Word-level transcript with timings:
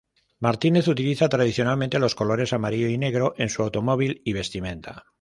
Martínez 0.39 0.87
utiliza 0.87 1.29
tradicionalmente 1.29 1.99
los 1.99 2.15
colores 2.15 2.53
amarillo 2.53 2.87
y 2.87 2.97
negro 2.97 3.35
en 3.37 3.49
su 3.49 3.61
automóvil 3.61 4.19
y 4.25 4.33
vestimenta. 4.33 5.03